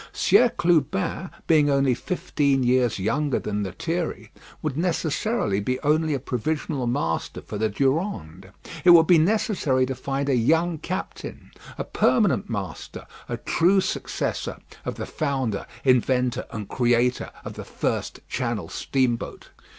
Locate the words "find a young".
9.93-10.79